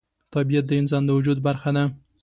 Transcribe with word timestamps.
طبیعت 0.33 0.65
د 0.67 0.71
انسان 0.81 1.01
د 1.05 1.09
وجود 1.17 1.37
برخه 1.47 1.69
ده. 1.75 1.83